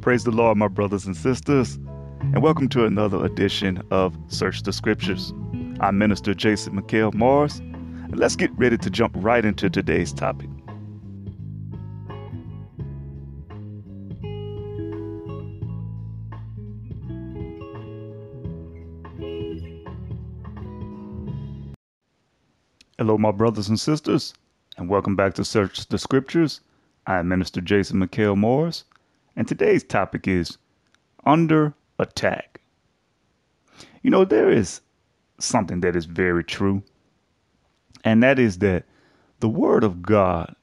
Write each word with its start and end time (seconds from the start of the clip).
Praise 0.00 0.22
the 0.22 0.30
Lord, 0.30 0.56
my 0.56 0.68
brothers 0.68 1.06
and 1.06 1.16
sisters, 1.16 1.74
and 2.20 2.40
welcome 2.40 2.68
to 2.68 2.84
another 2.84 3.24
edition 3.24 3.82
of 3.90 4.16
Search 4.28 4.62
the 4.62 4.72
Scriptures. 4.72 5.34
I'm 5.80 5.98
Minister 5.98 6.34
Jason 6.34 6.80
McHale 6.80 7.12
Morris, 7.12 7.58
and 7.58 8.16
let's 8.16 8.36
get 8.36 8.50
ready 8.56 8.78
to 8.78 8.90
jump 8.90 9.12
right 9.16 9.44
into 9.44 9.68
today's 9.68 10.12
topic. 10.12 10.48
Hello, 22.98 23.18
my 23.18 23.32
brothers 23.32 23.68
and 23.68 23.78
sisters, 23.78 24.32
and 24.76 24.88
welcome 24.88 25.16
back 25.16 25.34
to 25.34 25.44
Search 25.44 25.86
the 25.88 25.98
Scriptures. 25.98 26.60
I'm 27.06 27.28
Minister 27.28 27.60
Jason 27.60 28.00
McHale 28.00 28.36
Morris, 28.36 28.84
and 29.38 29.46
today's 29.46 29.84
topic 29.84 30.26
is 30.26 30.58
under 31.24 31.72
attack. 32.00 32.60
You 34.02 34.10
know, 34.10 34.24
there 34.24 34.50
is 34.50 34.80
something 35.38 35.80
that 35.82 35.94
is 35.94 36.06
very 36.06 36.42
true, 36.42 36.82
and 38.02 38.20
that 38.24 38.40
is 38.40 38.58
that 38.58 38.84
the 39.38 39.48
Word 39.48 39.84
of 39.84 40.02
God 40.02 40.56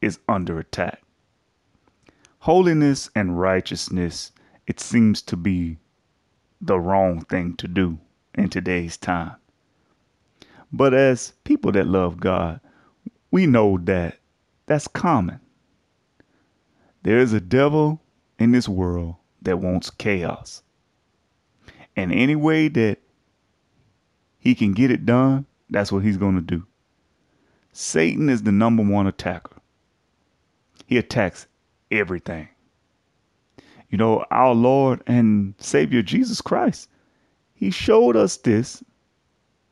is 0.00 0.20
under 0.28 0.60
attack. 0.60 1.02
Holiness 2.38 3.10
and 3.16 3.40
righteousness, 3.40 4.30
it 4.68 4.78
seems 4.78 5.20
to 5.22 5.36
be 5.36 5.78
the 6.60 6.78
wrong 6.78 7.22
thing 7.22 7.56
to 7.56 7.66
do 7.66 7.98
in 8.34 8.48
today's 8.48 8.96
time. 8.96 9.34
But 10.72 10.94
as 10.94 11.32
people 11.42 11.72
that 11.72 11.88
love 11.88 12.20
God, 12.20 12.60
we 13.32 13.46
know 13.46 13.78
that 13.78 14.18
that's 14.66 14.86
common. 14.86 15.40
There 17.02 17.18
is 17.18 17.32
a 17.32 17.40
devil 17.40 18.00
in 18.42 18.52
this 18.52 18.68
world 18.68 19.14
that 19.42 19.58
wants 19.58 19.90
chaos. 19.90 20.62
And 21.96 22.12
any 22.12 22.36
way 22.36 22.68
that 22.68 22.98
he 24.38 24.54
can 24.54 24.72
get 24.72 24.90
it 24.90 25.06
done, 25.06 25.46
that's 25.70 25.92
what 25.92 26.02
he's 26.02 26.16
going 26.16 26.34
to 26.34 26.42
do. 26.42 26.66
Satan 27.72 28.28
is 28.28 28.42
the 28.42 28.52
number 28.52 28.82
one 28.82 29.06
attacker. 29.06 29.56
He 30.86 30.98
attacks 30.98 31.46
everything. 31.90 32.48
You 33.90 33.98
know, 33.98 34.24
our 34.30 34.54
Lord 34.54 35.02
and 35.06 35.54
Savior 35.58 36.02
Jesus 36.02 36.40
Christ, 36.40 36.88
he 37.54 37.70
showed 37.70 38.16
us 38.16 38.36
this 38.38 38.82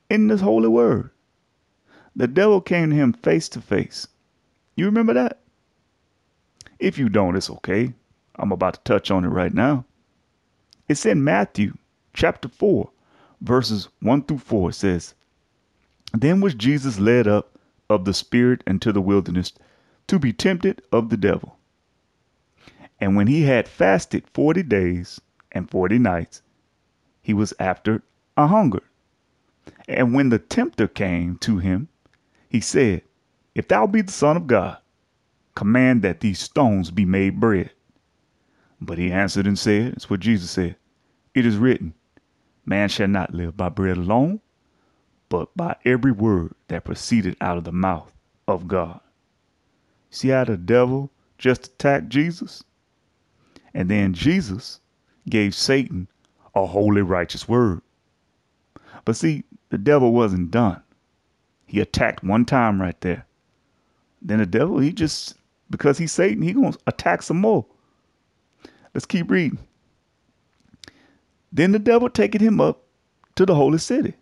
in 0.08 0.28
this 0.28 0.40
holy 0.40 0.68
word. 0.68 1.10
The 2.16 2.28
devil 2.28 2.60
came 2.60 2.90
to 2.90 2.96
him 2.96 3.12
face 3.12 3.48
to 3.50 3.60
face. 3.60 4.06
You 4.76 4.86
remember 4.86 5.14
that? 5.14 5.40
If 6.78 6.98
you 6.98 7.08
don't, 7.08 7.36
it's 7.36 7.50
okay. 7.50 7.92
I'm 8.40 8.52
about 8.52 8.74
to 8.74 8.80
touch 8.80 9.10
on 9.10 9.24
it 9.24 9.28
right 9.28 9.52
now. 9.52 9.84
It's 10.88 11.04
in 11.04 11.22
Matthew 11.22 11.74
chapter 12.14 12.48
4, 12.48 12.90
verses 13.42 13.88
1 14.00 14.22
through 14.22 14.38
4. 14.38 14.70
It 14.70 14.74
says, 14.74 15.14
Then 16.12 16.40
was 16.40 16.54
Jesus 16.54 16.98
led 16.98 17.28
up 17.28 17.58
of 17.90 18.06
the 18.06 18.14
Spirit 18.14 18.64
into 18.66 18.92
the 18.92 19.00
wilderness 19.02 19.52
to 20.06 20.18
be 20.18 20.32
tempted 20.32 20.80
of 20.90 21.10
the 21.10 21.16
devil. 21.16 21.58
And 22.98 23.14
when 23.14 23.26
he 23.26 23.42
had 23.42 23.68
fasted 23.68 24.24
forty 24.32 24.62
days 24.62 25.20
and 25.52 25.70
forty 25.70 25.98
nights, 25.98 26.42
he 27.22 27.34
was 27.34 27.54
after 27.58 28.02
a 28.36 28.46
hunger. 28.46 28.82
And 29.88 30.14
when 30.14 30.30
the 30.30 30.38
tempter 30.38 30.88
came 30.88 31.36
to 31.38 31.58
him, 31.58 31.88
he 32.48 32.60
said, 32.60 33.02
If 33.54 33.68
thou 33.68 33.86
be 33.86 34.02
the 34.02 34.12
Son 34.12 34.36
of 34.36 34.46
God, 34.46 34.78
command 35.54 36.02
that 36.02 36.20
these 36.20 36.38
stones 36.38 36.90
be 36.90 37.04
made 37.04 37.38
bread. 37.38 37.70
But 38.80 38.98
he 38.98 39.12
answered 39.12 39.46
and 39.46 39.58
said, 39.58 39.92
It's 39.94 40.08
what 40.08 40.20
Jesus 40.20 40.50
said, 40.50 40.76
It 41.34 41.44
is 41.44 41.56
written, 41.56 41.94
Man 42.64 42.88
shall 42.88 43.08
not 43.08 43.34
live 43.34 43.56
by 43.56 43.68
bread 43.68 43.96
alone, 43.96 44.40
but 45.28 45.54
by 45.56 45.76
every 45.84 46.12
word 46.12 46.54
that 46.68 46.84
proceeded 46.84 47.36
out 47.40 47.58
of 47.58 47.64
the 47.64 47.72
mouth 47.72 48.12
of 48.48 48.68
God. 48.68 49.00
See 50.10 50.28
how 50.28 50.44
the 50.44 50.56
devil 50.56 51.10
just 51.38 51.66
attacked 51.68 52.08
Jesus? 52.08 52.64
And 53.74 53.88
then 53.88 54.14
Jesus 54.14 54.80
gave 55.28 55.54
Satan 55.54 56.08
a 56.54 56.66
holy, 56.66 57.02
righteous 57.02 57.48
word. 57.48 57.82
But 59.04 59.16
see, 59.16 59.44
the 59.68 59.78
devil 59.78 60.12
wasn't 60.12 60.50
done. 60.50 60.82
He 61.66 61.80
attacked 61.80 62.24
one 62.24 62.44
time 62.44 62.80
right 62.80 63.00
there. 63.00 63.26
Then 64.20 64.38
the 64.38 64.46
devil, 64.46 64.78
he 64.78 64.92
just, 64.92 65.34
because 65.70 65.98
he's 65.98 66.12
Satan, 66.12 66.42
he 66.42 66.52
going 66.52 66.72
to 66.72 66.78
attack 66.86 67.22
some 67.22 67.40
more. 67.40 67.64
Let's 68.94 69.06
keep 69.06 69.30
reading. 69.30 69.58
Then 71.52 71.72
the 71.72 71.78
devil 71.78 72.08
taking 72.08 72.40
him 72.40 72.60
up 72.60 72.82
to 73.36 73.46
the 73.46 73.54
holy 73.54 73.78
city 73.78 74.14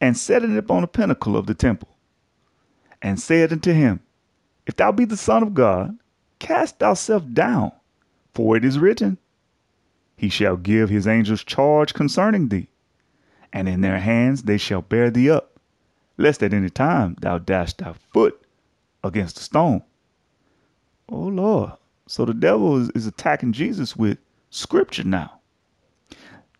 and 0.00 0.16
setting 0.16 0.54
it 0.54 0.58
upon 0.58 0.82
the 0.82 0.86
pinnacle 0.86 1.36
of 1.36 1.46
the 1.46 1.54
temple 1.54 1.88
and 3.00 3.20
said 3.20 3.52
unto 3.52 3.72
him, 3.72 4.00
If 4.66 4.76
thou 4.76 4.92
be 4.92 5.04
the 5.04 5.16
Son 5.16 5.42
of 5.42 5.54
God, 5.54 5.98
cast 6.38 6.78
thyself 6.78 7.22
down, 7.32 7.72
for 8.34 8.56
it 8.56 8.64
is 8.64 8.78
written, 8.78 9.18
He 10.16 10.28
shall 10.28 10.56
give 10.56 10.88
his 10.88 11.06
angels 11.06 11.44
charge 11.44 11.94
concerning 11.94 12.48
thee, 12.48 12.68
and 13.52 13.68
in 13.68 13.82
their 13.82 14.00
hands 14.00 14.42
they 14.42 14.58
shall 14.58 14.82
bear 14.82 15.10
thee 15.10 15.30
up, 15.30 15.58
lest 16.16 16.42
at 16.42 16.54
any 16.54 16.70
time 16.70 17.16
thou 17.20 17.38
dash 17.38 17.74
thy 17.74 17.92
foot 18.12 18.42
against 19.02 19.38
a 19.38 19.42
stone. 19.42 19.82
Oh 21.08 21.26
Lord. 21.26 21.72
So 22.06 22.24
the 22.24 22.34
devil 22.34 22.80
is, 22.80 22.90
is 22.90 23.06
attacking 23.06 23.52
Jesus 23.52 23.96
with 23.96 24.18
scripture 24.50 25.04
now. 25.04 25.40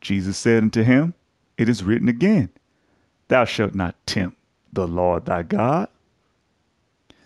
Jesus 0.00 0.36
said 0.36 0.62
unto 0.62 0.82
him, 0.82 1.14
It 1.58 1.68
is 1.68 1.84
written 1.84 2.08
again, 2.08 2.50
Thou 3.28 3.44
shalt 3.44 3.74
not 3.74 3.94
tempt 4.06 4.36
the 4.72 4.86
Lord 4.86 5.26
thy 5.26 5.42
God. 5.42 5.88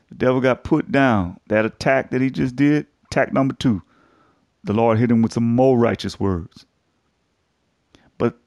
The 0.08 0.14
devil 0.14 0.40
got 0.40 0.64
put 0.64 0.90
down. 0.90 1.40
That 1.48 1.64
attack 1.64 2.10
that 2.10 2.20
he 2.20 2.30
just 2.30 2.56
did, 2.56 2.86
attack 3.06 3.32
number 3.32 3.54
two, 3.54 3.82
the 4.64 4.72
Lord 4.72 4.98
hit 4.98 5.10
him 5.10 5.22
with 5.22 5.32
some 5.32 5.44
more 5.44 5.78
righteous 5.78 6.18
words. 6.18 6.66
But 8.16 8.38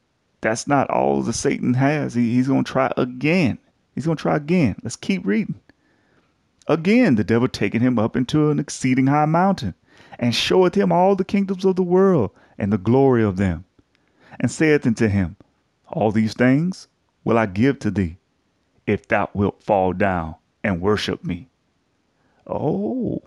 that's 0.42 0.68
not 0.68 0.90
all 0.90 1.22
the 1.22 1.34
Satan 1.34 1.74
has. 1.74 2.14
He, 2.14 2.34
he's 2.34 2.48
going 2.48 2.64
to 2.64 2.72
try 2.72 2.92
again. 2.98 3.58
He's 3.96 4.06
going 4.06 4.18
to 4.18 4.22
try 4.22 4.36
again. 4.36 4.76
Let's 4.84 4.96
keep 4.96 5.26
reading. 5.26 5.60
Again, 6.68 7.16
the 7.16 7.24
devil 7.24 7.48
taking 7.48 7.82
him 7.82 7.98
up 7.98 8.16
into 8.16 8.52
an 8.52 8.60
exceeding 8.60 9.08
high 9.08 9.26
mountain, 9.26 9.74
and 10.20 10.36
showeth 10.36 10.76
him 10.76 10.92
all 10.92 11.16
the 11.16 11.26
kingdoms 11.26 11.66
of 11.66 11.76
the 11.76 11.84
world 11.84 12.32
and 12.58 12.72
the 12.72 12.78
glory 12.78 13.24
of 13.24 13.38
them, 13.38 13.66
and 14.40 14.52
saith 14.52 14.86
unto 14.86 15.08
him, 15.08 15.36
All 15.88 16.12
these 16.12 16.34
things 16.34 16.88
will 17.24 17.38
I 17.38 17.48
give 17.48 17.80
to 17.80 17.92
thee, 17.92 18.18
if 18.86 19.08
thou 19.08 19.30
wilt 19.34 19.64
fall 19.64 19.94
down 19.94 20.36
and 20.64 20.82
worship 20.82 21.24
me. 21.24 21.50
Oh, 22.46 23.22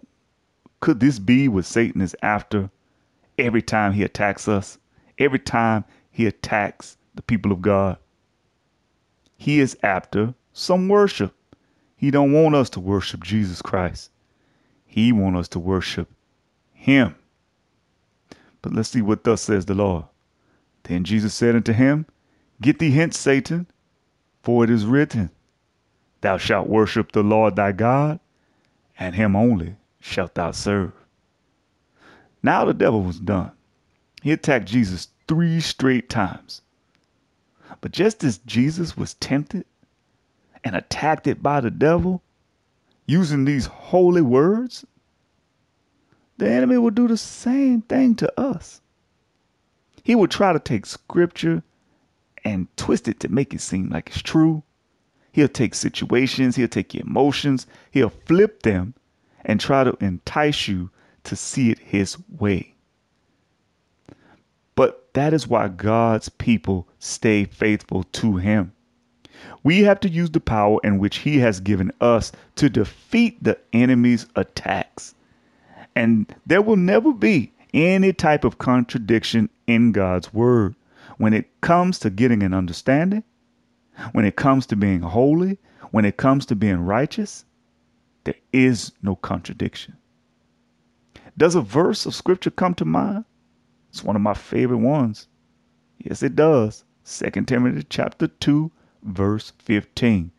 could 0.81 1.01
this 1.01 1.19
be 1.19 1.49
what 1.49 1.65
Satan 1.65 2.01
is 2.01 2.15
after 2.23 2.71
every 3.39 3.63
time 3.63 3.93
he 3.93 4.03
attacks 4.03 4.47
us? 4.47 4.79
Every 5.19 5.39
time 5.39 5.85
he 6.11 6.27
attacks 6.27 6.97
the 7.15 7.23
people 7.23 7.53
of 7.53 7.63
God? 7.63 7.99
He 9.37 9.61
is 9.61 9.77
after 9.83 10.35
some 10.53 10.89
worship. 10.89 11.35
He 11.97 12.11
don't 12.11 12.33
want 12.33 12.55
us 12.55 12.71
to 12.71 12.81
worship 12.81 13.23
Jesus 13.23 13.63
Christ. 13.63 14.11
He 14.87 15.13
want 15.13 15.37
us 15.37 15.49
to 15.49 15.59
worship 15.59 16.09
him. 16.73 17.15
But 18.63 18.73
let's 18.75 18.91
see 18.91 19.03
what 19.03 19.25
thus 19.25 19.43
says 19.43 19.67
the 19.67 19.75
Lord. 19.75 20.05
Then 20.85 21.05
Jesus 21.05 21.35
said 21.35 21.57
unto 21.57 21.73
him, 21.73 22.07
Get 22.61 22.79
thee 22.79 22.91
hence, 22.91 23.19
Satan, 23.19 23.67
for 24.43 24.65
it 24.65 24.71
is 24.71 24.87
written, 24.87 25.31
Thou 26.21 26.37
shalt 26.37 26.69
worship 26.69 27.13
the 27.13 27.23
Lord 27.23 27.57
thy 27.57 27.73
God, 27.73 28.21
and 28.99 29.15
him 29.15 29.35
only 29.35 29.77
shalt 30.01 30.35
thou 30.35 30.51
serve. 30.51 30.93
Now 32.43 32.65
the 32.65 32.75
devil 32.75 33.03
was 33.03 33.19
done. 33.19 33.53
He 34.23 34.33
attacked 34.33 34.67
Jesus 34.67 35.09
three 35.27 35.61
straight 35.61 36.09
times. 36.09 36.63
But 37.81 37.93
just 37.93 38.23
as 38.23 38.39
Jesus 38.39 38.97
was 38.97 39.15
tempted 39.15 39.65
and 40.65 40.75
attacked 40.75 41.27
it 41.27 41.43
by 41.43 41.61
the 41.61 41.71
devil 41.71 42.23
using 43.07 43.45
these 43.45 43.67
holy 43.67 44.23
words, 44.23 44.85
the 46.39 46.51
enemy 46.51 46.79
will 46.79 46.91
do 46.91 47.07
the 47.07 47.17
same 47.17 47.83
thing 47.83 48.15
to 48.17 48.41
us. 48.41 48.81
He 50.03 50.15
will 50.15 50.29
try 50.29 50.53
to 50.53 50.59
take 50.59 50.87
scripture 50.87 51.63
and 52.45 52.69
twist 52.77 53.09
it 53.09 53.21
to 53.21 53.29
make 53.29 53.55
it 53.55 53.61
seem 53.61 53.89
like 53.91 54.09
it's 54.09 54.23
true. 54.23 54.63
He'll 55.33 55.49
take 55.49 55.75
situations, 55.75 56.57
he'll 56.57 56.69
take 56.69 56.95
your 56.95 57.05
emotions, 57.05 57.67
he'll 57.91 58.11
flip 58.11 58.63
them 58.63 58.95
and 59.45 59.59
try 59.59 59.85
to 59.85 59.97
entice 60.01 60.69
you 60.69 60.91
to 61.25 61.37
see 61.37 61.71
it 61.71 61.79
his 61.79 62.17
way. 62.29 62.75
But 64.75 65.13
that 65.15 65.33
is 65.33 65.49
why 65.49 65.69
God's 65.69 66.29
people 66.29 66.87
stay 66.99 67.45
faithful 67.45 68.05
to 68.05 68.37
him. 68.37 68.74
We 69.63 69.83
have 69.83 70.01
to 70.01 70.09
use 70.09 70.31
the 70.31 70.41
power 70.41 70.79
in 70.85 70.99
which 70.99 71.19
he 71.19 71.39
has 71.39 71.61
given 71.61 71.93
us 72.01 72.33
to 72.57 72.69
defeat 72.69 73.43
the 73.43 73.59
enemy's 73.73 74.27
attacks. 74.37 75.15
And 75.97 76.33
there 76.47 76.63
will 76.63 76.77
never 76.77 77.13
be 77.13 77.53
any 77.73 78.13
type 78.13 78.45
of 78.45 78.59
contradiction 78.59 79.51
in 79.67 79.93
God's 79.93 80.33
word. 80.33 80.75
When 81.19 81.33
it 81.33 81.49
comes 81.61 81.99
to 82.01 82.11
getting 82.11 82.43
an 82.43 82.55
understanding, 82.55 83.25
when 84.13 84.25
it 84.25 84.37
comes 84.37 84.67
to 84.67 84.77
being 84.77 85.01
holy, 85.01 85.59
when 85.91 86.05
it 86.05 86.17
comes 86.17 86.47
to 86.47 86.57
being 86.57 86.81
righteous, 86.81 87.45
there 88.25 88.35
is 88.53 88.93
no 89.03 89.17
contradiction. 89.17 89.97
Does 91.37 91.55
a 91.55 91.61
verse 91.61 92.07
of 92.07 92.15
scripture 92.15 92.51
come 92.51 92.75
to 92.75 92.85
mind? 92.85 93.25
It's 93.91 94.05
one 94.05 94.17
of 94.17 94.23
my 94.23 94.35
favorite 94.35 94.79
ones. 94.79 95.29
Yes, 95.99 96.23
it 96.23 96.35
does. 96.35 96.85
2 97.07 97.31
Timothy 97.43 97.87
chapter 97.89 98.29
2, 98.29 98.71
verse 99.05 99.53
15. 99.59 100.31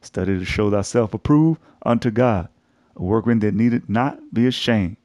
Study 0.00 0.38
to 0.38 0.44
show 0.44 0.70
thyself 0.70 1.12
approved 1.14 1.60
unto 1.84 2.10
God, 2.10 2.48
a 2.96 3.02
workman 3.02 3.40
that 3.40 3.54
needed 3.54 3.88
not 3.88 4.32
be 4.32 4.46
ashamed, 4.46 4.96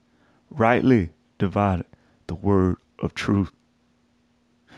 rightly 0.50 1.10
divided 1.38 1.86
the 2.28 2.36
word 2.36 2.78
of 3.00 3.14
truth. 3.14 3.52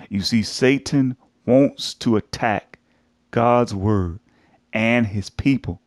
You 0.10 0.22
see, 0.22 0.44
Satan 0.44 1.16
wants 1.46 1.94
to 1.96 2.16
attack 2.16 2.80
God's 3.32 3.74
word 3.74 4.20
and 4.74 5.08
his 5.08 5.30
people. 5.30 5.82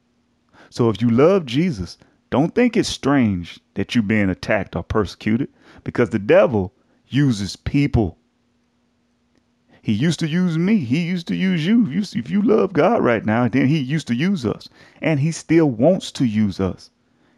So 0.70 0.88
if 0.88 1.02
you 1.02 1.10
love 1.10 1.46
Jesus, 1.46 1.98
don't 2.30 2.54
think 2.54 2.76
it's 2.76 2.88
strange 2.88 3.60
that 3.74 3.94
you're 3.94 4.02
being 4.02 4.30
attacked 4.30 4.74
or 4.74 4.82
persecuted 4.82 5.48
because 5.84 6.10
the 6.10 6.18
devil 6.18 6.72
uses 7.08 7.56
people. 7.56 8.16
He 9.82 9.92
used 9.92 10.20
to 10.20 10.28
use 10.28 10.56
me. 10.56 10.78
He 10.78 11.00
used 11.00 11.26
to 11.26 11.34
use 11.34 11.66
you. 11.66 11.86
If 11.90 12.30
you 12.30 12.40
love 12.40 12.72
God 12.72 13.02
right 13.02 13.26
now, 13.26 13.48
then 13.48 13.66
he 13.66 13.78
used 13.78 14.06
to 14.06 14.14
use 14.14 14.46
us. 14.46 14.68
And 15.00 15.18
he 15.18 15.32
still 15.32 15.68
wants 15.68 16.12
to 16.12 16.24
use 16.24 16.60
us. 16.60 16.90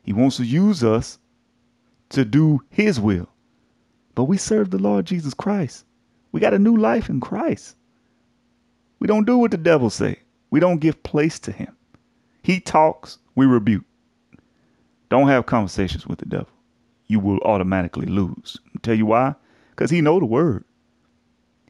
He 0.02 0.12
wants 0.12 0.36
to 0.36 0.44
use 0.44 0.84
us 0.84 1.18
to 2.10 2.24
do 2.24 2.62
his 2.68 3.00
will. 3.00 3.28
But 4.14 4.24
we 4.24 4.36
serve 4.36 4.70
the 4.70 4.78
Lord 4.78 5.06
Jesus 5.06 5.32
Christ. 5.32 5.86
We 6.32 6.40
got 6.40 6.52
a 6.52 6.58
new 6.58 6.76
life 6.76 7.08
in 7.08 7.20
Christ. 7.20 7.76
We 8.98 9.06
don't 9.06 9.26
do 9.26 9.38
what 9.38 9.50
the 9.50 9.56
devil 9.56 9.88
say. 9.88 10.18
We 10.50 10.60
don't 10.60 10.80
give 10.80 11.02
place 11.02 11.38
to 11.40 11.52
him. 11.52 11.74
He 12.42 12.60
talks, 12.60 13.18
we 13.34 13.46
rebuke. 13.46 13.84
Don't 15.08 15.28
have 15.28 15.46
conversations 15.46 16.06
with 16.06 16.18
the 16.18 16.26
devil. 16.26 16.48
You 17.06 17.20
will 17.20 17.38
automatically 17.38 18.06
lose. 18.06 18.58
I'll 18.66 18.82
tell 18.82 18.94
you 18.94 19.06
why? 19.06 19.34
Because 19.70 19.90
he 19.90 20.02
know 20.02 20.20
the 20.20 20.26
word. 20.26 20.64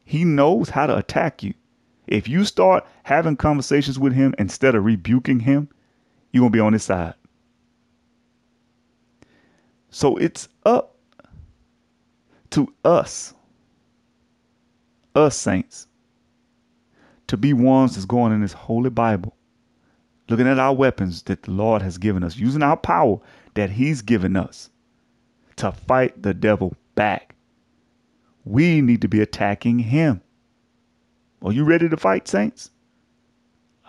He 0.05 0.23
knows 0.23 0.69
how 0.69 0.85
to 0.87 0.95
attack 0.95 1.43
you. 1.43 1.53
If 2.07 2.27
you 2.27 2.45
start 2.45 2.85
having 3.03 3.35
conversations 3.35 3.99
with 3.99 4.13
him 4.13 4.35
instead 4.37 4.75
of 4.75 4.85
rebuking 4.85 5.41
him, 5.41 5.67
you're 6.31 6.41
going 6.41 6.51
to 6.51 6.55
be 6.55 6.61
on 6.61 6.73
his 6.73 6.83
side. 6.83 7.15
So 9.89 10.17
it's 10.17 10.47
up 10.65 10.95
to 12.51 12.73
us, 12.83 13.33
us 15.15 15.35
saints, 15.35 15.87
to 17.27 17.37
be 17.37 17.53
ones 17.53 17.95
that's 17.95 18.05
going 18.05 18.33
in 18.33 18.41
this 18.41 18.53
holy 18.53 18.89
Bible, 18.89 19.35
looking 20.29 20.47
at 20.47 20.59
our 20.59 20.73
weapons 20.73 21.23
that 21.23 21.43
the 21.43 21.51
Lord 21.51 21.81
has 21.81 21.97
given 21.97 22.23
us, 22.23 22.37
using 22.37 22.61
our 22.61 22.77
power 22.77 23.19
that 23.55 23.71
He's 23.71 24.01
given 24.01 24.35
us 24.35 24.69
to 25.55 25.71
fight 25.71 26.21
the 26.21 26.33
devil 26.33 26.75
back. 26.95 27.34
We 28.45 28.81
need 28.81 29.01
to 29.01 29.07
be 29.07 29.21
attacking 29.21 29.79
him. 29.79 30.21
Are 31.41 31.51
you 31.51 31.63
ready 31.63 31.89
to 31.89 31.97
fight, 31.97 32.27
saints? 32.27 32.71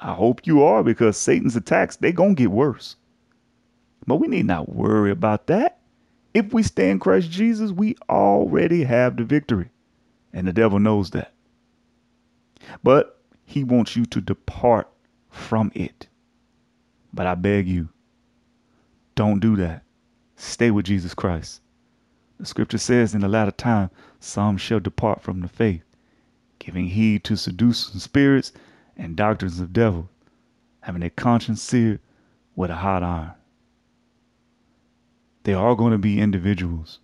I 0.00 0.12
hope 0.14 0.47
you 0.47 0.62
are 0.62 0.82
because 0.82 1.17
Satan's 1.17 1.56
attacks, 1.56 1.97
they're 1.97 2.12
going 2.12 2.37
to 2.37 2.43
get 2.43 2.50
worse. 2.50 2.97
But 4.06 4.17
we 4.17 4.29
need 4.29 4.47
not 4.47 4.69
worry 4.69 5.11
about 5.11 5.47
that. 5.47 5.79
If 6.35 6.53
we 6.53 6.62
stay 6.62 6.91
in 6.91 6.99
Christ 6.99 7.31
Jesus, 7.31 7.70
we 7.70 7.97
already 8.11 8.85
have 8.85 9.17
the 9.17 9.25
victory. 9.25 9.70
And 10.32 10.47
the 10.47 10.53
devil 10.53 10.79
knows 10.79 11.11
that. 11.11 11.32
But 12.82 13.20
he 13.44 13.64
wants 13.64 13.97
you 13.97 14.05
to 14.06 14.20
depart 14.20 14.88
from 15.31 15.73
it. 15.75 16.08
But 17.12 17.26
I 17.26 17.35
beg 17.35 17.67
you, 17.69 17.88
don't 19.14 19.41
do 19.41 19.56
that. 19.56 19.82
Stay 20.37 20.70
with 20.70 20.85
Jesus 20.85 21.14
Christ. 21.14 21.62
The 22.38 22.47
scripture 22.47 22.79
says 22.79 23.15
in 23.15 23.21
the 23.21 23.29
latter 23.29 23.50
time, 23.50 23.91
some 24.21 24.56
shall 24.56 24.81
depart 24.81 25.23
from 25.23 25.41
the 25.41 25.49
faith, 25.49 25.83
giving 26.59 26.87
heed 26.87 27.25
to 27.25 27.37
seducing 27.37 28.00
spirits 28.00 28.53
and 28.97 29.17
doctrines 29.17 29.61
of 29.61 29.73
devils, 29.73 30.09
having 30.81 31.00
their 31.00 31.11
conscience 31.11 31.62
seared 31.62 32.00
with 32.55 32.71
a 32.71 32.77
hot 32.77 33.03
iron. 33.03 33.33
There 35.44 35.59
are 35.59 35.77
going 35.77 35.93
to 35.93 35.99
be 35.99 36.21
individuals 36.21 36.99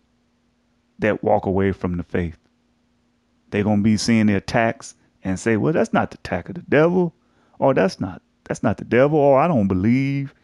that 0.99 1.23
walk 1.23 1.46
away 1.46 1.73
from 1.73 1.96
the 1.96 2.02
faith. 2.02 2.38
They're 3.50 3.64
going 3.64 3.78
to 3.78 3.85
be 3.85 3.96
seeing 3.96 4.26
the 4.26 4.35
attacks 4.35 4.94
and 5.23 5.38
say, 5.38 5.56
well, 5.56 5.73
that's 5.73 5.93
not 5.93 6.11
the 6.11 6.19
attack 6.19 6.49
of 6.49 6.56
the 6.56 6.62
devil. 6.62 7.14
Or 7.58 7.75
that's 7.75 8.00
not, 8.00 8.23
that's 8.44 8.62
not 8.62 8.78
the 8.78 8.85
devil. 8.85 9.19
Or 9.19 9.38
I 9.38 9.46
don't 9.46 9.69
believe. 9.69 10.35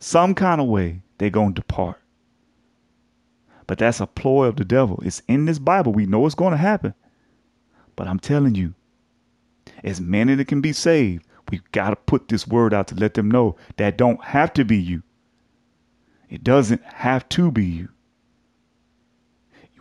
Some 0.00 0.34
kind 0.34 0.60
of 0.60 0.66
way 0.66 1.02
they're 1.16 1.30
going 1.30 1.54
to 1.54 1.60
depart. 1.62 2.01
But 3.72 3.78
that's 3.78 4.00
a 4.00 4.06
ploy 4.06 4.48
of 4.48 4.56
the 4.56 4.66
devil. 4.66 5.00
It's 5.02 5.22
in 5.28 5.46
this 5.46 5.58
Bible. 5.58 5.94
We 5.94 6.04
know 6.04 6.26
it's 6.26 6.34
going 6.34 6.50
to 6.50 6.58
happen. 6.58 6.92
But 7.96 8.06
I'm 8.06 8.20
telling 8.20 8.54
you, 8.54 8.74
as 9.82 9.98
many 9.98 10.34
that 10.34 10.46
can 10.46 10.60
be 10.60 10.74
saved, 10.74 11.24
we've 11.50 11.72
got 11.72 11.88
to 11.88 11.96
put 11.96 12.28
this 12.28 12.46
word 12.46 12.74
out 12.74 12.88
to 12.88 12.94
let 12.94 13.14
them 13.14 13.30
know 13.30 13.56
that 13.78 13.96
don't 13.96 14.22
have 14.22 14.52
to 14.52 14.66
be 14.66 14.76
you. 14.76 15.02
It 16.28 16.44
doesn't 16.44 16.84
have 16.84 17.26
to 17.30 17.50
be 17.50 17.64
you. 17.64 17.88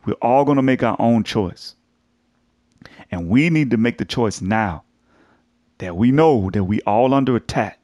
We're 0.06 0.14
all 0.22 0.46
going 0.46 0.56
to 0.56 0.62
make 0.62 0.84
our 0.84 0.96
own 0.98 1.26
choice. 1.26 1.76
And 3.12 3.28
we 3.28 3.50
need 3.50 3.72
to 3.72 3.78
make 3.78 3.98
the 3.98 4.06
choice 4.06 4.40
now 4.40 4.86
that 5.80 5.98
we 5.98 6.14
know 6.14 6.50
that 6.52 6.64
we 6.64 6.80
all 6.84 7.14
under 7.14 7.36
attack. 7.36 7.78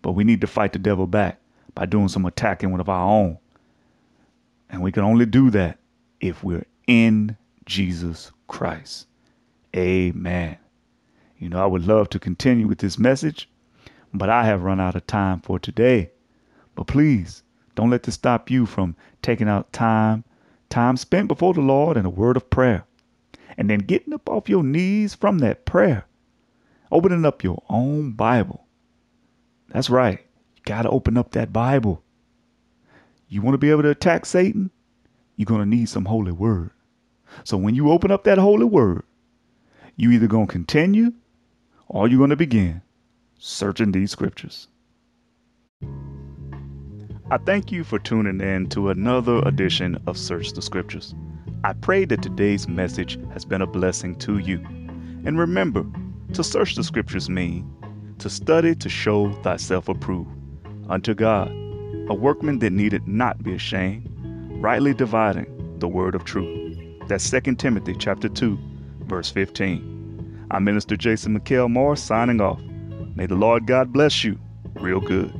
But 0.00 0.12
we 0.12 0.24
need 0.24 0.40
to 0.40 0.46
fight 0.46 0.72
the 0.72 0.78
devil 0.78 1.06
back 1.06 1.38
by 1.74 1.84
doing 1.84 2.08
some 2.08 2.24
attacking 2.24 2.72
of 2.80 2.88
our 2.88 3.06
own. 3.06 3.36
And 4.76 4.84
we 4.84 4.92
can 4.92 5.04
only 5.04 5.24
do 5.24 5.48
that 5.52 5.78
if 6.20 6.44
we're 6.44 6.66
in 6.86 7.38
Jesus 7.64 8.30
Christ. 8.46 9.06
Amen. 9.74 10.58
You 11.38 11.48
know, 11.48 11.62
I 11.62 11.64
would 11.64 11.86
love 11.86 12.10
to 12.10 12.18
continue 12.18 12.66
with 12.66 12.80
this 12.80 12.98
message, 12.98 13.48
but 14.12 14.28
I 14.28 14.44
have 14.44 14.64
run 14.64 14.78
out 14.78 14.94
of 14.94 15.06
time 15.06 15.40
for 15.40 15.58
today. 15.58 16.10
But 16.74 16.88
please 16.88 17.42
don't 17.74 17.88
let 17.88 18.02
this 18.02 18.16
stop 18.16 18.50
you 18.50 18.66
from 18.66 18.96
taking 19.22 19.48
out 19.48 19.72
time, 19.72 20.24
time 20.68 20.98
spent 20.98 21.28
before 21.28 21.54
the 21.54 21.62
Lord 21.62 21.96
in 21.96 22.04
a 22.04 22.10
word 22.10 22.36
of 22.36 22.50
prayer, 22.50 22.84
and 23.56 23.70
then 23.70 23.78
getting 23.78 24.12
up 24.12 24.28
off 24.28 24.46
your 24.46 24.62
knees 24.62 25.14
from 25.14 25.38
that 25.38 25.64
prayer, 25.64 26.04
opening 26.92 27.24
up 27.24 27.42
your 27.42 27.62
own 27.70 28.12
Bible. 28.12 28.66
That's 29.70 29.88
right. 29.88 30.18
You 30.54 30.62
got 30.66 30.82
to 30.82 30.90
open 30.90 31.16
up 31.16 31.30
that 31.30 31.50
Bible 31.50 32.02
you 33.28 33.42
want 33.42 33.54
to 33.54 33.58
be 33.58 33.70
able 33.70 33.82
to 33.82 33.90
attack 33.90 34.26
Satan? 34.26 34.70
You're 35.36 35.46
going 35.46 35.60
to 35.60 35.66
need 35.66 35.88
some 35.88 36.04
holy 36.04 36.32
word. 36.32 36.70
So 37.44 37.56
when 37.56 37.74
you 37.74 37.90
open 37.90 38.10
up 38.10 38.24
that 38.24 38.38
holy 38.38 38.64
word, 38.64 39.02
you 39.96 40.10
either 40.12 40.26
going 40.26 40.46
to 40.46 40.52
continue 40.52 41.12
or 41.88 42.08
you're 42.08 42.18
going 42.18 42.30
to 42.30 42.36
begin 42.36 42.82
searching 43.38 43.92
these 43.92 44.10
scriptures. 44.10 44.68
I 47.30 47.38
thank 47.38 47.72
you 47.72 47.82
for 47.82 47.98
tuning 47.98 48.40
in 48.40 48.68
to 48.68 48.90
another 48.90 49.38
edition 49.40 50.00
of 50.06 50.16
Search 50.16 50.52
the 50.52 50.62
Scriptures. 50.62 51.14
I 51.64 51.72
pray 51.72 52.04
that 52.04 52.22
today's 52.22 52.68
message 52.68 53.18
has 53.32 53.44
been 53.44 53.62
a 53.62 53.66
blessing 53.66 54.14
to 54.20 54.38
you. 54.38 54.58
And 55.24 55.38
remember, 55.38 55.84
to 56.34 56.44
search 56.44 56.76
the 56.76 56.84
scriptures 56.84 57.28
mean 57.28 57.68
to 58.18 58.30
study 58.30 58.74
to 58.74 58.88
show 58.88 59.32
thyself 59.42 59.88
approved 59.88 60.30
unto 60.88 61.14
God 61.14 61.50
a 62.08 62.14
workman 62.14 62.60
that 62.60 62.72
needed 62.72 63.08
not 63.08 63.42
be 63.42 63.52
ashamed, 63.52 64.08
rightly 64.62 64.94
dividing 64.94 65.78
the 65.80 65.88
word 65.88 66.14
of 66.14 66.24
truth. 66.24 66.78
That's 67.08 67.28
2 67.28 67.56
Timothy 67.56 67.94
chapter 67.98 68.28
2, 68.28 68.58
verse 69.00 69.30
15. 69.30 70.46
I'm 70.52 70.62
Minister 70.62 70.96
Jason 70.96 71.38
McHale 71.38 71.68
Morris 71.68 72.02
signing 72.02 72.40
off. 72.40 72.60
May 73.16 73.26
the 73.26 73.34
Lord 73.34 73.66
God 73.66 73.92
bless 73.92 74.22
you 74.22 74.38
real 74.74 75.00
good. 75.00 75.32